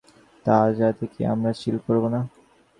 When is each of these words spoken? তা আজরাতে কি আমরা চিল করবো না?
তা 0.45 0.53
আজরাতে 0.65 1.05
কি 1.13 1.21
আমরা 1.33 1.51
চিল 1.61 1.75
করবো 1.85 2.07
না? 2.13 2.19